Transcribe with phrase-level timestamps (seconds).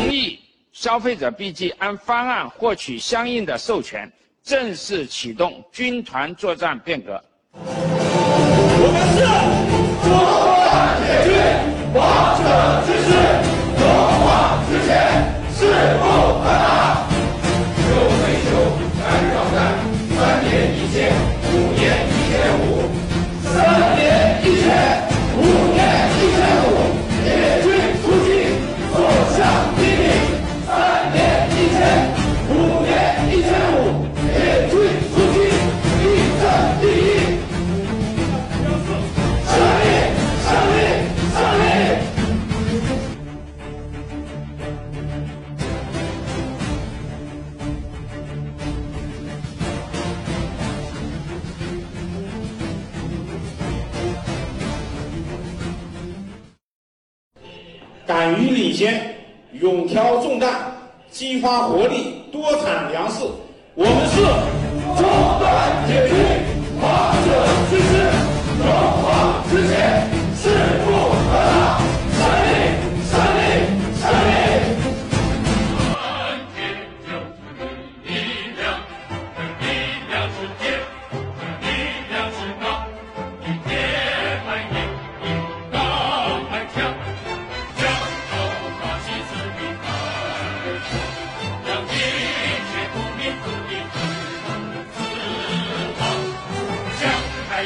[0.00, 0.40] 同意
[0.72, 4.10] 消费者 BG 按方案获取相应的授权，
[4.42, 7.22] 正式启动军团作战变革。
[7.52, 9.69] 我们是
[58.10, 59.14] 敢于领先，
[59.52, 60.50] 勇挑重担，
[61.12, 63.20] 激发活力，多产粮食。
[63.76, 64.16] 我们是
[65.00, 65.06] 中
[65.38, 66.16] 段铁军，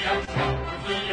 [0.00, 0.26] Williams,
[0.88, 1.09] Williams.